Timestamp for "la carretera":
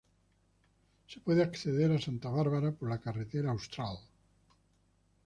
2.89-3.51